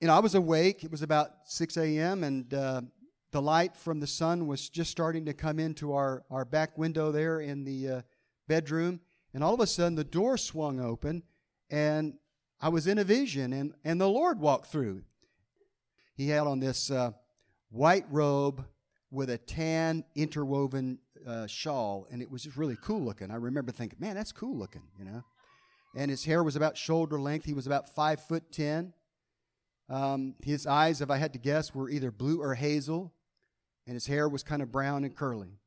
[0.00, 0.84] you know, I was awake.
[0.84, 2.82] It was about 6 a.m., and uh,
[3.30, 7.12] the light from the sun was just starting to come into our, our back window
[7.12, 8.02] there in the uh,
[8.48, 9.00] bedroom.
[9.36, 11.22] And all of a sudden, the door swung open,
[11.68, 12.14] and
[12.58, 15.02] I was in a vision, and, and the Lord walked through.
[16.14, 17.10] He had on this uh,
[17.68, 18.64] white robe
[19.10, 23.30] with a tan interwoven uh, shawl, and it was just really cool looking.
[23.30, 25.22] I remember thinking, man, that's cool looking, you know.
[25.94, 27.44] And his hair was about shoulder length.
[27.44, 28.94] He was about five foot ten.
[29.90, 33.12] Um, his eyes, if I had to guess, were either blue or hazel,
[33.86, 35.58] and his hair was kind of brown and curly.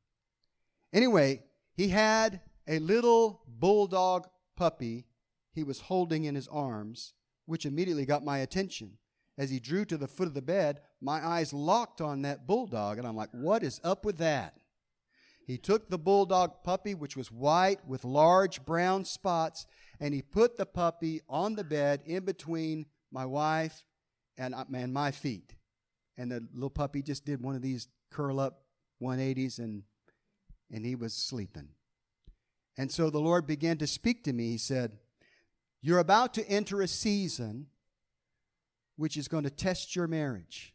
[0.92, 1.44] Anyway,
[1.76, 5.04] he had a little bulldog puppy
[5.52, 8.92] he was holding in his arms, which immediately got my attention.
[9.36, 12.96] As he drew to the foot of the bed, my eyes locked on that bulldog,
[12.96, 14.54] and I'm like, what is up with that?
[15.44, 19.66] He took the bulldog puppy, which was white with large brown spots,
[19.98, 23.82] and he put the puppy on the bed in between my wife
[24.38, 25.56] and, uh, and my feet.
[26.16, 28.62] And the little puppy just did one of these curl up
[29.02, 29.82] 180s, and,
[30.70, 31.70] and he was sleeping.
[32.76, 34.50] And so the Lord began to speak to me.
[34.52, 34.98] He said,
[35.80, 37.66] You're about to enter a season
[38.96, 40.74] which is going to test your marriage.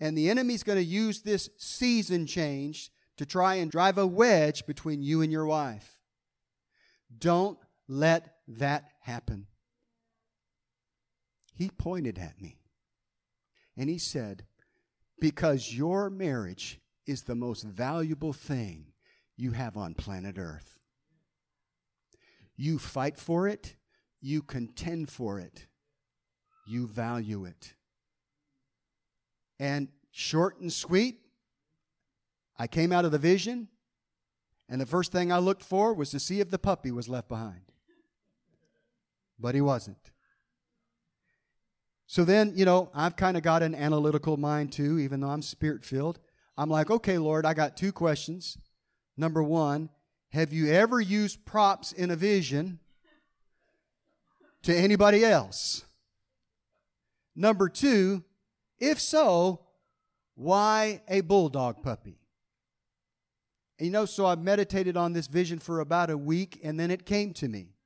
[0.00, 4.66] And the enemy's going to use this season change to try and drive a wedge
[4.66, 6.00] between you and your wife.
[7.16, 9.46] Don't let that happen.
[11.54, 12.58] He pointed at me
[13.76, 14.44] and he said,
[15.20, 18.91] Because your marriage is the most valuable thing
[19.42, 20.78] you have on planet Earth.
[22.54, 23.74] You fight for it,
[24.20, 25.66] you contend for it,
[26.64, 27.74] you value it.
[29.58, 31.18] And short and sweet,
[32.56, 33.66] I came out of the vision,
[34.68, 37.28] and the first thing I looked for was to see if the puppy was left
[37.28, 37.72] behind.
[39.40, 40.12] But he wasn't.
[42.06, 45.42] So then, you know, I've kind of got an analytical mind too, even though I'm
[45.42, 46.20] spirit filled.
[46.56, 48.56] I'm like, okay, Lord, I got two questions.
[49.22, 49.88] Number one,
[50.30, 52.80] have you ever used props in a vision
[54.64, 55.84] to anybody else?
[57.36, 58.24] Number two,
[58.80, 59.60] if so,
[60.34, 62.18] why a bulldog puppy?
[63.78, 66.90] And you know, so I meditated on this vision for about a week and then
[66.90, 67.76] it came to me.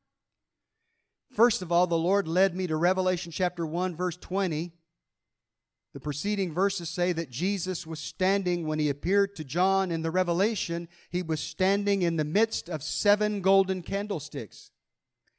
[1.34, 4.72] First of all, the Lord led me to Revelation chapter 1, verse 20.
[5.96, 10.10] The preceding verses say that Jesus was standing when he appeared to John in the
[10.10, 14.72] Revelation, he was standing in the midst of seven golden candlesticks.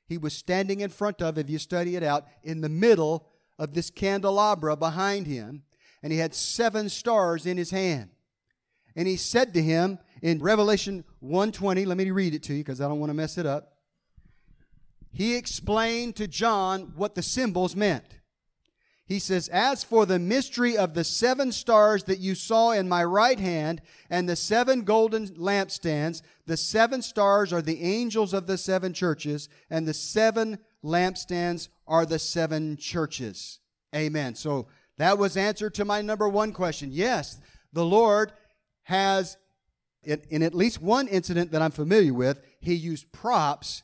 [0.08, 3.28] He was standing in front of, if you study it out, in the middle
[3.60, 5.62] of this candelabra behind him,
[6.02, 8.10] and he had seven stars in his hand.
[8.96, 12.82] And he said to him in Revelation 120, let me read it to you because
[12.82, 13.74] I don't want to mess it up.
[15.12, 18.17] He explained to John what the symbols meant.
[19.08, 23.04] He says, As for the mystery of the seven stars that you saw in my
[23.06, 28.58] right hand and the seven golden lampstands, the seven stars are the angels of the
[28.58, 33.60] seven churches, and the seven lampstands are the seven churches.
[33.96, 34.36] Amen.
[34.36, 34.68] So
[34.98, 36.90] that was answer to my number one question.
[36.92, 37.40] Yes,
[37.72, 38.34] the Lord
[38.84, 39.38] has,
[40.04, 43.84] in, in at least one incident that I'm familiar with, he used props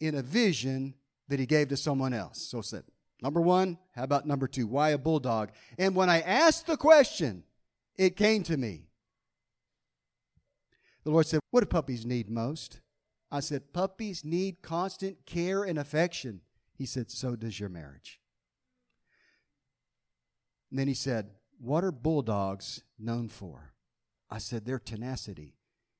[0.00, 0.94] in a vision
[1.28, 2.40] that he gave to someone else.
[2.50, 2.84] So said,
[3.22, 4.68] number one, how about number two?
[4.68, 5.50] Why a bulldog?
[5.76, 7.42] And when I asked the question,
[7.96, 8.84] it came to me.
[11.02, 12.78] The Lord said, What do puppies need most?
[13.32, 16.42] I said, Puppies need constant care and affection.
[16.76, 18.20] He said, So does your marriage.
[20.70, 23.72] And then he said, What are bulldogs known for?
[24.30, 25.56] I said, Their tenacity.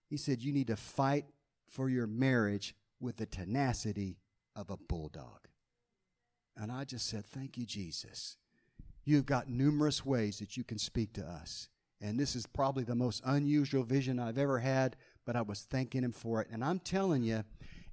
[0.08, 1.24] He said, You need to fight
[1.68, 4.18] for your marriage with the tenacity
[4.54, 5.47] of a bulldog.
[6.60, 8.36] And I just said, Thank you, Jesus.
[9.04, 11.68] You've got numerous ways that you can speak to us.
[12.00, 16.04] And this is probably the most unusual vision I've ever had, but I was thanking
[16.04, 16.48] Him for it.
[16.52, 17.44] And I'm telling you,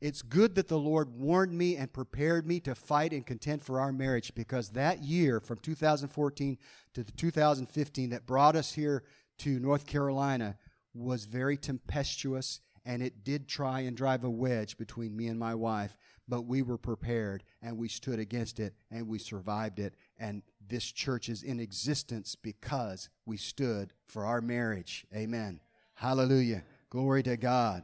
[0.01, 3.79] it's good that the Lord warned me and prepared me to fight and contend for
[3.79, 6.57] our marriage because that year from 2014
[6.93, 9.03] to 2015 that brought us here
[9.39, 10.57] to North Carolina
[10.93, 15.55] was very tempestuous and it did try and drive a wedge between me and my
[15.55, 19.95] wife, but we were prepared and we stood against it and we survived it.
[20.17, 25.05] And this church is in existence because we stood for our marriage.
[25.15, 25.59] Amen.
[25.95, 26.63] Hallelujah.
[26.89, 27.83] Glory to God.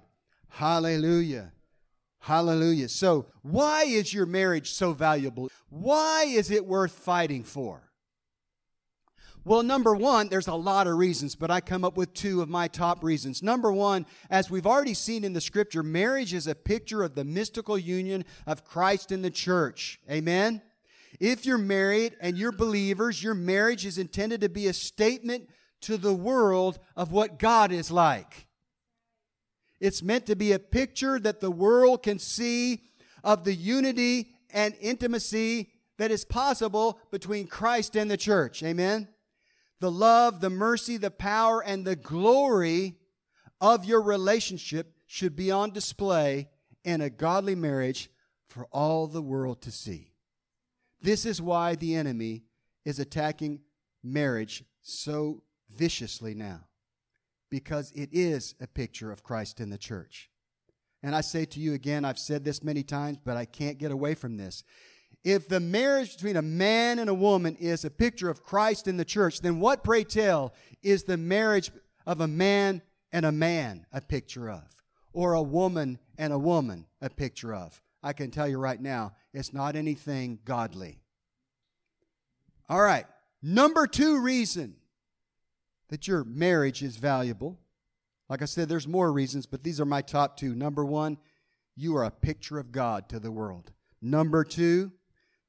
[0.49, 1.53] Hallelujah.
[2.19, 2.87] Hallelujah.
[2.87, 5.49] So, why is your marriage so valuable?
[5.69, 7.90] Why is it worth fighting for?
[9.43, 12.49] Well, number one, there's a lot of reasons, but I come up with two of
[12.49, 13.41] my top reasons.
[13.41, 17.23] Number one, as we've already seen in the scripture, marriage is a picture of the
[17.23, 19.99] mystical union of Christ and the church.
[20.09, 20.61] Amen?
[21.19, 25.49] If you're married and you're believers, your marriage is intended to be a statement
[25.81, 28.47] to the world of what God is like.
[29.79, 32.81] It's meant to be a picture that the world can see
[33.23, 38.61] of the unity and intimacy that is possible between Christ and the church.
[38.61, 39.07] Amen?
[39.81, 42.97] The love, the mercy, the power, and the glory
[43.59, 46.49] of your relationship should be on display
[46.83, 48.09] in a godly marriage
[48.47, 50.13] for all the world to see.
[51.01, 52.43] This is why the enemy
[52.85, 53.61] is attacking
[54.03, 55.41] marriage so
[55.75, 56.67] viciously now,
[57.49, 60.29] because it is a picture of Christ in the church.
[61.01, 63.91] And I say to you again, I've said this many times, but I can't get
[63.91, 64.63] away from this.
[65.23, 68.97] If the marriage between a man and a woman is a picture of Christ in
[68.97, 71.71] the church, then what, pray tell, is the marriage
[72.07, 74.63] of a man and a man a picture of?
[75.13, 77.81] Or a woman and a woman a picture of?
[78.01, 80.99] I can tell you right now, it's not anything godly.
[82.67, 83.05] All right,
[83.43, 84.75] number two reason
[85.89, 87.59] that your marriage is valuable.
[88.27, 90.55] Like I said, there's more reasons, but these are my top two.
[90.55, 91.17] Number one,
[91.75, 93.71] you are a picture of God to the world.
[94.01, 94.93] Number two,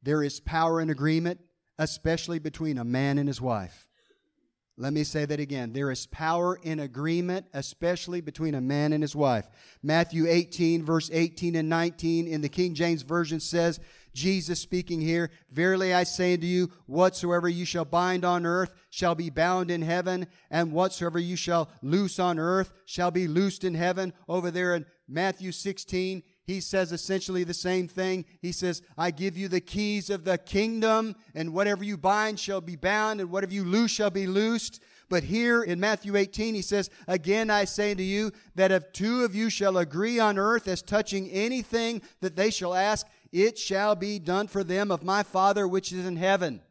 [0.03, 1.41] there is power in agreement,
[1.79, 3.87] especially between a man and his wife.
[4.79, 5.75] Let me say that again.
[5.75, 9.47] There is power in agreement, especially between a man and his wife.
[9.83, 13.81] Matthew 18, verse 18 and 19 in the King James Version says,
[14.15, 19.15] Jesus speaking here, Verily I say unto you, whatsoever you shall bind on earth shall
[19.15, 23.75] be bound in heaven, and whatsoever you shall loose on earth shall be loosed in
[23.75, 24.13] heaven.
[24.27, 28.25] Over there in Matthew 16, he says essentially the same thing.
[28.41, 32.61] He says, I give you the keys of the kingdom, and whatever you bind shall
[32.61, 34.83] be bound, and whatever you loose shall be loosed.
[35.09, 39.25] But here in Matthew 18, he says, Again I say to you that if two
[39.25, 43.95] of you shall agree on earth as touching anything that they shall ask, it shall
[43.95, 46.63] be done for them of my Father which is in heaven.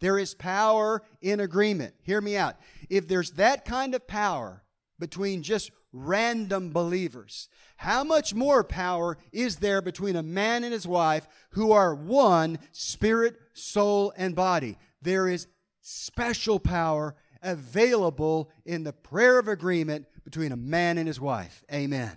[0.00, 1.94] There is power in agreement.
[2.02, 2.56] Hear me out.
[2.88, 4.62] If there's that kind of power
[4.98, 10.86] between just random believers, how much more power is there between a man and his
[10.86, 14.76] wife who are one spirit, soul, and body?
[15.00, 15.46] There is
[15.80, 21.62] special power available in the prayer of agreement between a man and his wife.
[21.72, 22.12] Amen.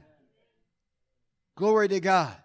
[1.56, 2.36] Glory to God.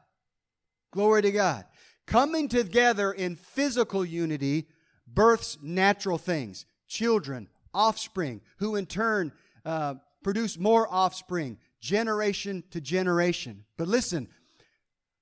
[0.91, 1.65] Glory to God.
[2.07, 4.67] Coming together in physical unity
[5.07, 9.33] births natural things children, offspring, who in turn
[9.65, 13.65] uh, produce more offspring, generation to generation.
[13.77, 14.29] But listen,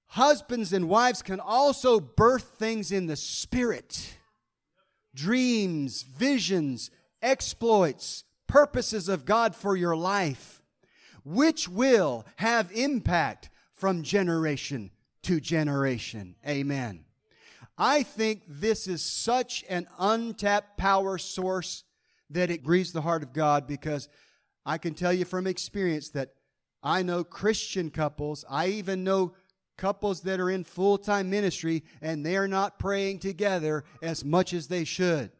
[0.06, 4.16] husbands and wives can also birth things in the spirit
[5.14, 6.90] dreams, visions,
[7.20, 10.62] exploits, purposes of God for your life,
[11.24, 14.90] which will have impact from generation
[15.22, 16.36] to generation.
[16.46, 17.04] Amen.
[17.76, 21.84] I think this is such an untapped power source
[22.28, 24.08] that it grieves the heart of God because
[24.64, 26.30] I can tell you from experience that
[26.82, 29.34] I know Christian couples, I even know
[29.76, 34.68] couples that are in full time ministry, and they're not praying together as much as
[34.68, 35.30] they should.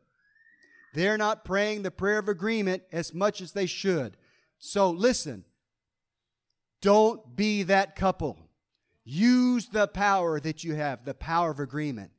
[0.95, 4.17] They're not praying the prayer of agreement as much as they should.
[4.59, 5.45] So listen,
[6.81, 8.39] don't be that couple.
[9.05, 12.11] Use the power that you have, the power of agreement.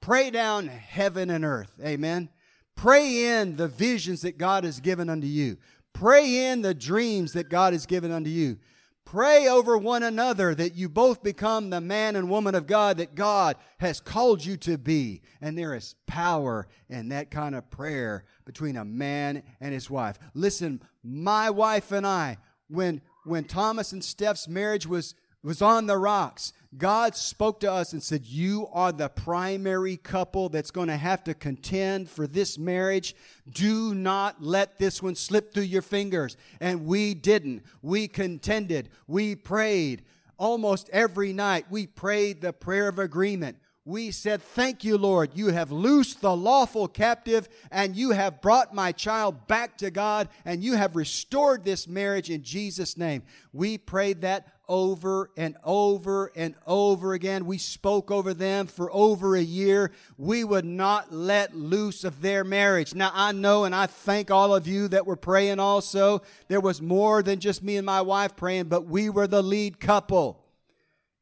[0.00, 1.72] Pray down heaven and earth.
[1.82, 2.28] Amen.
[2.76, 5.56] Pray in the visions that God has given unto you.
[5.98, 8.58] Pray in the dreams that God has given unto you.
[9.04, 13.16] Pray over one another that you both become the man and woman of God that
[13.16, 15.22] God has called you to be.
[15.40, 20.20] And there is power in that kind of prayer between a man and his wife.
[20.34, 22.36] Listen, my wife and I,
[22.68, 26.52] when when Thomas and Steph's marriage was was on the rocks.
[26.76, 31.24] God spoke to us and said, You are the primary couple that's going to have
[31.24, 33.14] to contend for this marriage.
[33.48, 36.36] Do not let this one slip through your fingers.
[36.60, 37.62] And we didn't.
[37.80, 38.90] We contended.
[39.06, 40.04] We prayed.
[40.36, 43.56] Almost every night, we prayed the prayer of agreement
[43.88, 45.30] we said, Thank you, Lord.
[45.34, 50.28] You have loosed the lawful captive, and you have brought my child back to God,
[50.44, 53.22] and you have restored this marriage in Jesus' name.
[53.50, 57.46] We prayed that over and over and over again.
[57.46, 59.92] We spoke over them for over a year.
[60.16, 62.94] We would not let loose of their marriage.
[62.94, 66.22] Now, I know and I thank all of you that were praying also.
[66.48, 69.80] There was more than just me and my wife praying, but we were the lead
[69.80, 70.44] couple,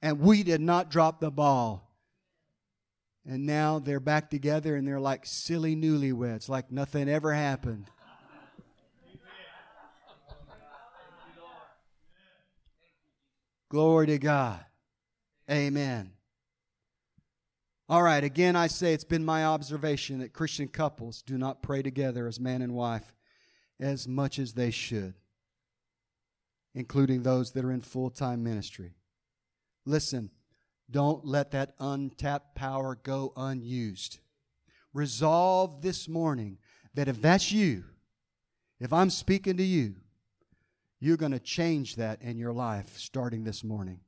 [0.02, 1.86] and we did not drop the ball
[3.28, 7.86] And now they're back together and they're like silly newlyweds, like nothing ever happened.
[13.68, 14.64] Glory to God.
[15.50, 16.12] Amen.
[17.88, 21.82] All right, again, I say it's been my observation that Christian couples do not pray
[21.82, 23.14] together as man and wife
[23.78, 25.14] as much as they should,
[26.74, 28.94] including those that are in full time ministry.
[29.84, 30.30] Listen,
[30.90, 34.18] don't let that untapped power go unused.
[34.92, 36.58] Resolve this morning
[36.94, 37.84] that if that's you,
[38.80, 39.94] if I'm speaking to you,
[41.00, 44.00] you're going to change that in your life starting this morning.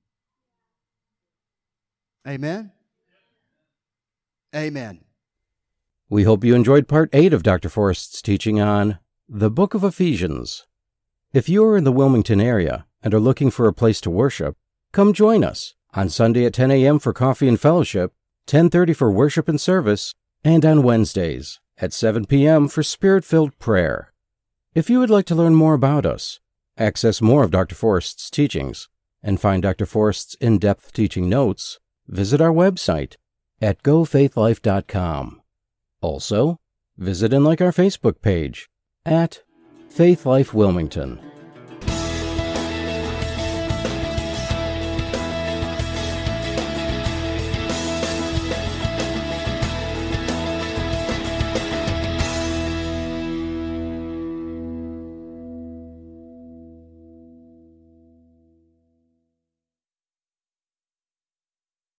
[2.26, 2.72] Amen?
[4.54, 5.04] Amen.
[6.08, 7.68] We hope you enjoyed part 8 of Dr.
[7.68, 10.66] Forrest's teaching on the Book of Ephesians.
[11.34, 14.56] If you are in the Wilmington area and are looking for a place to worship,
[14.92, 16.98] come join us on Sunday at 10 a.m.
[16.98, 18.14] for coffee and fellowship,
[18.46, 22.68] 10:30 for worship and service, and on Wednesdays at 7 p.m.
[22.68, 24.14] for spirit-filled prayer.
[24.74, 26.40] If you would like to learn more about us,
[26.78, 27.74] access more of Dr.
[27.74, 28.88] Forrest's teachings,
[29.22, 29.86] and find Dr.
[29.86, 33.16] Forrest's in-depth teaching notes, visit our website
[33.60, 35.42] at gofaithlife.com.
[36.00, 36.58] Also,
[36.96, 38.68] visit and like our Facebook page
[39.04, 39.42] at
[39.88, 41.27] Faith Life Wilmington.